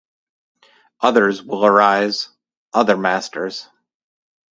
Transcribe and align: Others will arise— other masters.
Others 1.01 1.43
will 1.43 1.63
arise— 1.63 2.29
other 2.73 2.97
masters. 2.97 3.67